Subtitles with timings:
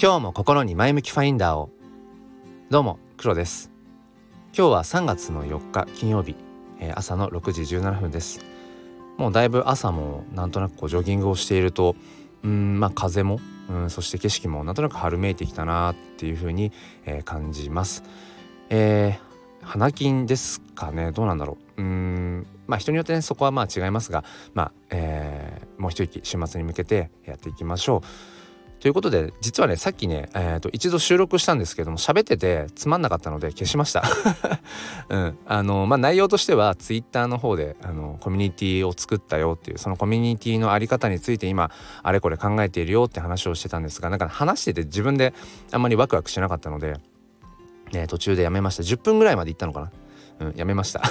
[0.00, 1.70] 今日も心に前向きファインダーを。
[2.70, 3.72] どうも黒です。
[4.56, 6.36] 今日は3月の4日金曜日、
[6.78, 8.38] えー、朝の6時17分です。
[9.16, 11.96] もうだいぶ朝もなんとなくこうジョギングをしていると
[12.44, 16.70] うんまあ風もうんそして景色もなんとなく春めいてきたなっていう風に、
[17.04, 18.04] えー、感じます。
[18.70, 21.10] えー、花金ですかね。
[21.10, 21.82] どうなんだろう。
[21.82, 24.22] うんまあ人によってねそこはまあ違いますが
[24.54, 28.04] まあ、えー、もう一息週末に向けてやっていきましょ
[28.34, 28.37] う。
[28.80, 34.04] ということで実はねさっきね、えーと、一度収録したんですけども喋っててつまんなかったので消しました、
[35.10, 35.38] うん。
[35.46, 41.70] あのまあ、内容としてはツイッターの方であのコミュニティを作ったよっていうそのコミュニティの在り方について今
[42.02, 45.34] あれこれ考えているよって話をしてたんですがなんか話してて自分で
[45.72, 46.96] あんまりワクワクしなかったので、
[47.92, 48.84] ね、途中でやめました。
[48.84, 49.90] 10分ぐらいまで行ったのかな。
[50.40, 51.02] うん、やめました。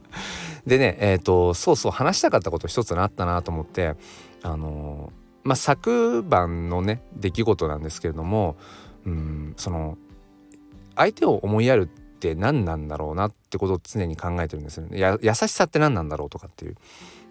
[0.66, 3.94] でねえっ、ー、とそうそう話したかったこと一つあったなと思って
[4.42, 5.10] あの
[5.48, 8.56] まあ、昨晩のね出来事なんですけれども
[9.06, 9.96] うんその
[10.94, 14.98] 相手を思いやるって何なんだろうなってことを常に考えてるんですよね。
[14.98, 16.76] や優しさって何なんだろうとかっていう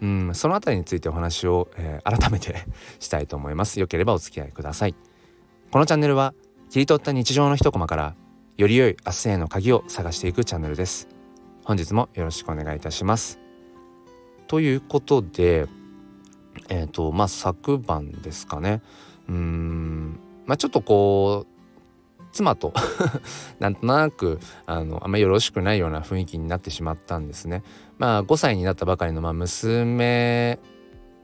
[0.01, 2.65] うんその辺りについてお話を、えー、改めて
[2.99, 3.79] したいと思います。
[3.79, 4.95] よければお付き合いください。
[5.69, 6.33] このチャンネルは
[6.71, 8.15] 切り取った日常の一コマから
[8.55, 11.07] より良い明日への鍵を探していくチャンネルです。
[11.63, 13.39] 本日もよろしくお願いいたします。
[14.47, 15.67] ということで
[16.69, 18.81] えっ、ー、とまあ昨晩ですかね
[19.29, 21.57] うんまあちょっとこう
[22.31, 22.73] 妻と
[23.59, 27.63] なんとなくあのあんまよろしくないような雰囲気になってしまったんですね。
[27.97, 30.59] まあ5歳になったばかりのまあ娘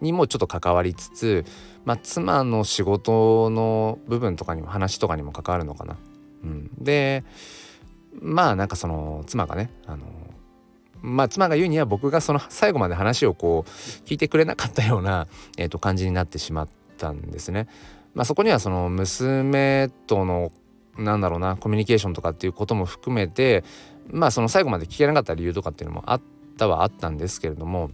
[0.02, 1.46] にもちょっと関わりつつ、
[1.86, 5.98] まあ、妻の仕事の部分とかにも話とかにも関わるのかな。
[6.44, 7.24] うん、で
[8.22, 10.06] まあなんかその妻がねあの
[11.04, 13.70] まあ妻が言うには僕がその最後まで話をこう
[14.08, 17.68] 聞いてくれなかったような、えー、と感じになってしまったんですね。
[18.16, 20.52] まあ、そこにはその娘との
[20.98, 23.64] なんだろうなコミュニケーションとかっていうことも含めて
[24.12, 26.22] まあその最後まで聞けなかった理由とかっていうのもあっ
[26.58, 27.90] たはあったんですけれども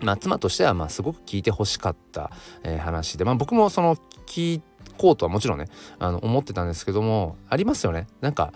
[0.00, 2.30] まあ妻としてはまあすごく聞いてほしかった、
[2.62, 3.96] えー、話でまあ僕もその
[4.26, 4.60] 聞
[4.98, 8.52] こうとはもちろんねあの思ってたんですけどもありますよねなんか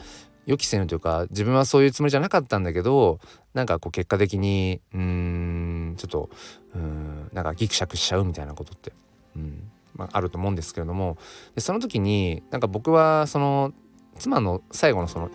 [0.46, 3.20] 予期せぬというか自分はそういうつもりじゃなかったんだけど
[3.54, 6.30] なんかこう結果的にうんちょっと
[6.74, 8.92] うんなんかギクシャクしちゃうみたいなことって、
[9.36, 11.18] うんまあ、あると思うんですけれども
[11.54, 13.72] でその時になんか僕はその
[14.18, 15.30] 妻の最後のその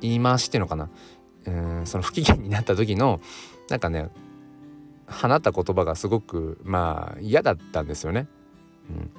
[0.00, 0.88] 言い回しっていうのかな
[1.46, 3.20] うんその不機嫌になった時の
[3.68, 4.08] なんかね
[5.08, 8.26] 放った言葉がすごくまあ嫌だったんですよね。
[8.90, 9.10] うん、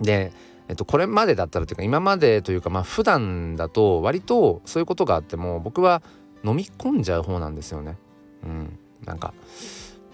[0.00, 0.32] で
[0.68, 6.02] えっと、これまでだったらというか今までというかまあ普段だと割とそういうことがあっても僕は
[6.44, 7.96] 飲み込んじゃう方なんですよね。
[8.44, 9.32] うん、なんか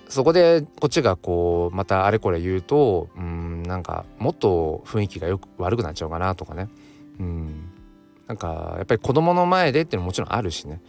[0.09, 6.69] そこでこっちがこうまたあれこれ言うとうんなんかもっと雰囲気がよく悪くなっちゃうかなとかね。
[7.19, 7.71] うん
[8.29, 10.81] なんかやっぱり子供の前でっていうのももちろんあるしね。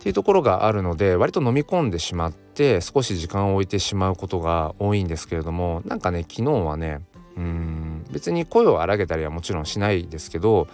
[0.00, 7.00] っていうところがあるので割と飲み込んでしまって少し時間を置いてしまうことが多いんですけれどもなんかね昨日はね
[7.36, 10.68] うん別に声を荒げたりはもちろんしないですけど、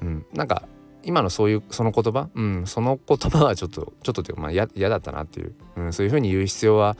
[0.00, 0.64] うん、なんか
[1.04, 6.96] 今のそういうその言葉、うん、その言葉はちょっとちょっとというかまあ嫌だったなっていう、うん、そういうふうに言う必要は、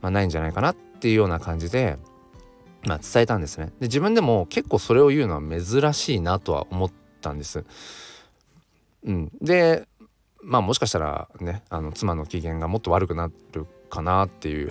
[0.00, 1.98] まあ、ないんじゃないかなっていうような感じで、
[2.84, 3.66] まあ、伝えたんですね。
[3.80, 7.64] で自分でも結構それを言うのは珍しいなとは思ったんです。
[9.04, 9.86] うん、で
[10.42, 14.70] まあもしかしたらねあの妻の機嫌がもっと悪くなるかなっていう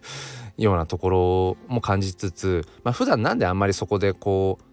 [0.58, 4.64] ようなところも感じつつ、まあ、普段なんであんまりそこでこう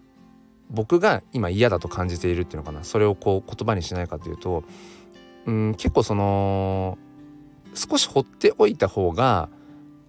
[0.70, 4.64] 僕が今嫌だと感じているっていうのかなそれをこう言葉にしないかというと
[5.46, 6.98] うん結構その
[7.76, 9.50] 少し放っておいた方が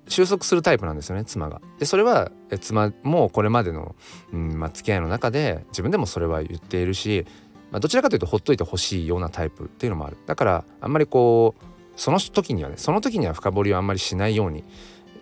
[0.09, 1.61] 収束するタイプなんですよね妻が。
[1.79, 3.97] でそれは妻もこれまでの、
[4.33, 7.27] うんまあ、付き合いの中で自分でもそれは言っているし、
[7.71, 10.17] まあ、どちらかというとほっといてほしいようなタイプっていうのもある。
[10.27, 11.65] だからあんまりこう
[11.97, 14.63] その時にはねその時には深掘りをあんまりしないようにっ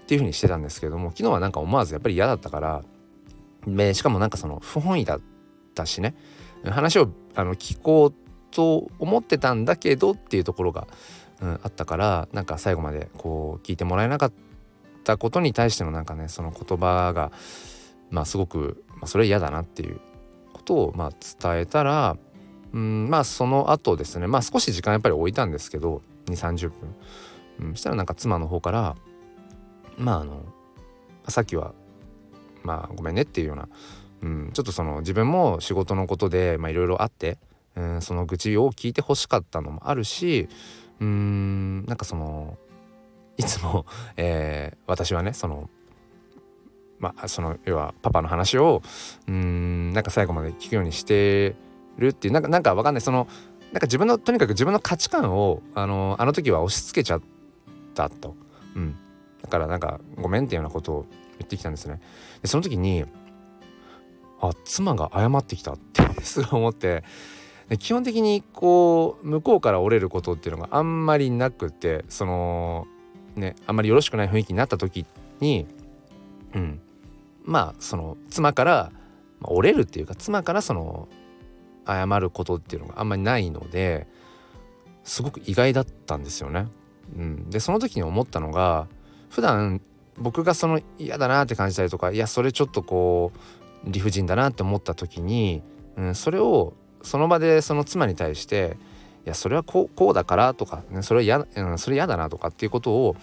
[0.06, 5.20] ていう風にしてたんですけども昨日はなんか思わずやっぱり嫌だったからしかもなんかその不本意だっ
[5.74, 6.14] たしね
[6.64, 8.14] 話をあの聞こう
[8.50, 10.86] と思ってたんだけどっていうところが、
[11.40, 14.32] うん、あったからなんか最後までこう聞いてもらえなかっ
[15.02, 17.32] たことに対してのなんかねその言葉が
[18.10, 20.00] まあすごく、まあ、それ嫌だなっていう
[20.52, 22.16] ことをまあ伝えたら
[22.74, 24.26] うんまあその後ですね。
[24.26, 28.96] まあ少し時間やっぱり置いたんですけど2 3 0分、うん、したらなんか妻の方から
[29.96, 30.44] まああの
[31.28, 31.72] さっきは
[32.64, 33.68] まあごめんねっていうような、
[34.22, 37.38] うん、ちょっとその自分も仕事のことでいろいろあって、
[37.76, 40.48] うん、その愚痴を聞いてほしかったのもあるし
[41.00, 42.58] うんなんかその
[43.36, 43.84] いつも、
[44.16, 45.70] えー、私はねその
[46.98, 48.82] まあその要はパパの話を
[49.28, 51.54] うんなんか最後まで聞くようにして
[51.99, 53.00] るっていうなんかなんかわかんない。
[53.00, 53.29] その
[53.73, 57.23] なんか自分のとにかく自分の価値観をあのあの時は押し付けちゃっ
[57.94, 58.37] たと、
[58.76, 58.96] うん、
[59.43, 61.06] だからなんかごめんっていうようなことを
[61.38, 62.00] 言ってきたんですね。
[62.43, 63.05] でその時に
[64.41, 67.05] あ妻が謝ってきたってすごい思って。
[67.69, 72.87] で基本的にこう向こうから折れることっていうのがあんまりなくてその
[73.37, 75.06] ねあんまりよろしくない雰囲気になった時
[75.41, 75.67] に
[76.55, 76.81] うん。
[77.43, 78.93] まあその妻から、
[79.41, 81.08] まあ、折れるっていうか妻からその
[81.86, 84.06] 謝ることっていうのがあんまりないので
[85.04, 86.66] すごく意外だったんですよね。
[87.16, 88.86] うん、でその時に思ったのが
[89.28, 89.81] 普段
[90.16, 95.62] 僕がその嫌だなって感じたりとかいやそれちょっとこう理不尽だなって思った時に、
[95.96, 98.76] うん、それをその場でその妻に対して
[99.26, 103.16] いやそれはこうこうだからとか、ね、それは嫌、うん、それ嫌だなとかっていうことを、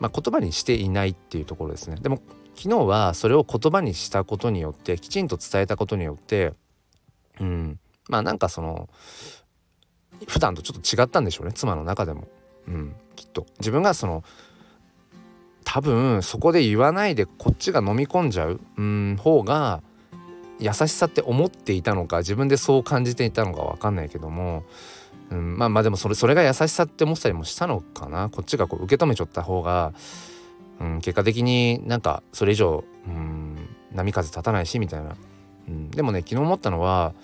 [0.00, 1.96] まあ、言葉にしていないっていうところですね。
[2.00, 2.20] でも
[2.54, 6.52] 昨日はそれを言葉にしたことによってきちんと伝えたことによって
[7.40, 7.78] うん
[8.08, 8.88] まあなんかその
[10.28, 12.28] 普段とちょっと違ったんでしょうね妻の中でも、
[12.68, 13.46] うん、きっと。
[13.58, 14.24] 自分がその
[15.64, 19.82] 多分そこで言わないでこっちが飲み込んじゃううん方が
[20.58, 24.64] 優しさって思っていたのか自分でそう感じていたのか分かんないけども、
[25.30, 28.28] うん、まあまあでもそれそれが優しさって思ったりもしたのかな。
[28.28, 29.92] こっちがこう受け止めちゃった方が、
[30.80, 33.56] うん、結果的になんかそれ以上、うん、
[33.92, 35.16] 波風立たないしみたいな、
[35.68, 37.14] うん、でもね昨日思ったのは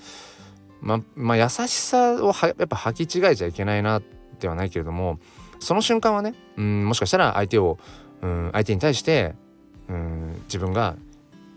[0.81, 4.03] ままあ優しさをやっぱ履き違えちゃいけないな
[4.39, 5.19] ではないけれども
[5.59, 7.79] その瞬間はね、うん、もしかしたら相手を、
[8.23, 9.35] うん、相手に対して、
[9.89, 10.97] うん、自分が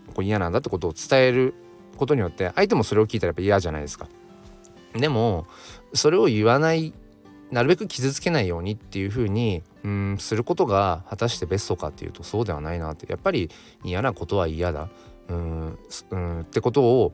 [0.08, 1.54] こう嫌なんだってことを伝える
[1.96, 4.08] ことによって相手もそれを聞いたらやっぱ嫌じゃないですか。
[4.94, 5.46] でも
[5.94, 6.92] それを言わない
[7.50, 13.50] なるべく傷つけないようにっていうふうにうんすることが果たしてベストかっていうとそうではないなってやっぱり
[13.84, 14.88] 嫌なことは嫌だ
[15.28, 15.78] うん
[16.10, 17.12] うんってことを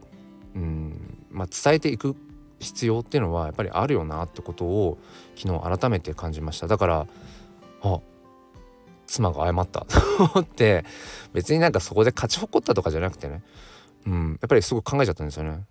[0.55, 2.16] うんまあ、伝えていく
[2.58, 4.98] 必要っていうのはやっぱりあるよなってことを
[5.36, 6.66] 昨日改めて感じました。
[6.66, 7.06] だから
[7.82, 8.00] あ
[9.06, 9.84] 妻が謝った。
[9.86, 10.00] と
[10.34, 10.84] 思って
[11.32, 13.42] 別になんかそこで勝ち誇ったとかじゃなくてね、
[14.06, 15.64] うん、やっぱりすごく考えちゃったんですよね、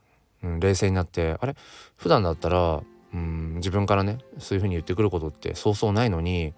[0.43, 1.55] うん、冷静になってあれ？
[1.97, 2.81] 普段だったら、
[3.13, 6.53] うん、自分からねそういう風に言ってくることってそうそうないのに、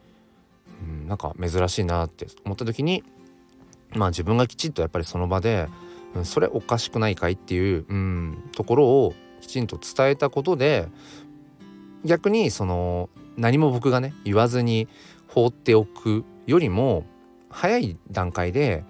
[0.81, 3.03] うん、なんか珍しいなって思った時に
[3.91, 5.67] まあ自分がきちっとやっぱりその場で
[6.23, 10.87] それおかしくないかいっていう、うん、ところをきちんと伝えたことで
[12.03, 14.87] 逆にその何も僕がね言わずに
[15.27, 17.05] 放っておくよりも
[17.49, 18.83] 早い段階で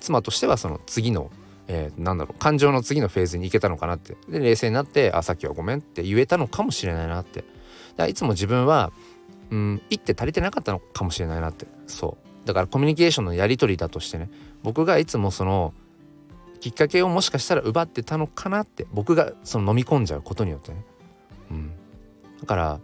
[0.00, 1.30] 妻としてはその次の、
[1.68, 4.16] えー、なんだろう感情の次のフェーズに行けたのかなって。
[4.28, 7.44] で冷静になって「あさっきはごめん」って言えたのかもしれないなって。
[7.96, 8.92] だいつも自分は
[9.50, 11.66] うん言って足りてなかったのかもしれないなって。
[11.86, 12.46] そう。
[12.46, 14.30] だからコミュニケーションのやり取りだとしてね
[14.62, 15.72] 僕がいつもその
[16.64, 20.82] きっかけをもしかしたら奪ってたのかなって僕がその飲み込んじゃうことによってね、
[21.50, 21.72] うん、
[22.40, 22.80] だからや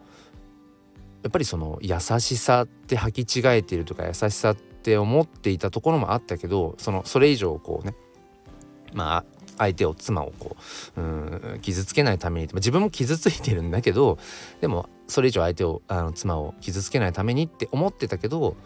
[1.29, 7.95] っぱりその優しさって履き違えているとか優しさって思っていたところもあったけどそのそれ以上こうね
[8.93, 9.25] まあ
[9.57, 10.59] 相手を妻をこ
[10.99, 11.03] うう
[11.57, 14.19] ん傷つけないために自分も傷ついてるんだけど
[14.61, 18.59] でもそれ以上相手をあの妻を傷つけないためにって思ってたけど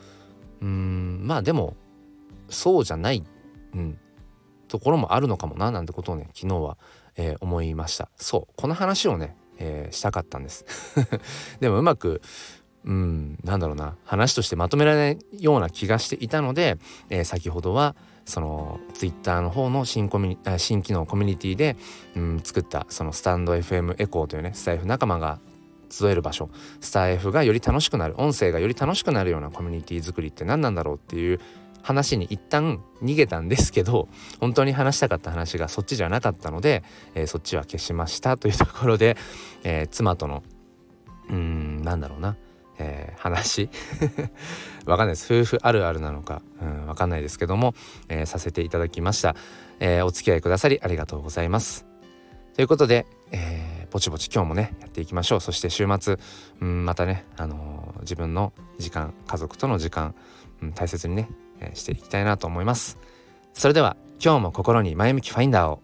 [0.61, 1.77] うんまあでも
[2.49, 3.23] そうじゃない、
[3.75, 3.97] うん、
[4.75, 6.77] ところもあるのかもななんてことをね昨日は、
[7.17, 8.09] えー、思いました。
[8.17, 10.65] そうこの話をね、えー、したかったんです。
[11.61, 12.21] でもうまく
[12.85, 16.77] うんなんだろうな話としてまとめられないような気がしていたので、
[17.09, 21.77] えー、先ほどはそのツイッターの方の新コミュニ新機能コミュニティで、
[22.17, 25.39] うん、作ったそのスタンド FM エコーというねスタイフ仲間が
[25.89, 26.51] 集える場所
[26.81, 31.39] スタイフがより楽しくなる音声がより楽しくなるようなコミュニティ作りって何なんだろうっていう
[31.85, 34.09] 話に一旦逃げたんですけど
[34.41, 36.83] 本当に話したかった話がそっちじゃなかったので、
[37.15, 39.17] えー、そっちは消しましたというところで、
[39.63, 40.43] えー、妻との
[41.29, 42.37] うーんなんだろうな、
[42.79, 43.69] えー、話。
[44.87, 45.33] わかんないです。
[45.33, 47.75] 夫婦あるあるなのか、うん、わかんないですけども、
[48.09, 49.35] え、させていただきました、
[49.81, 51.87] え、お付き合いくださりありがとうございます。
[52.55, 55.41] ということで、えー、ぼちぼち今日もねやっていきましょう。
[55.41, 56.19] そして週末
[56.61, 60.15] うんまたね、あのー、自分の時間家族との時間、
[60.75, 61.29] 大切にね
[61.75, 62.99] していきたいなと思います。
[63.53, 65.81] それでは今日も心に前向きファインダーを。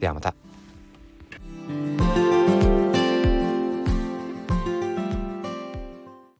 [0.00, 0.34] ではまた。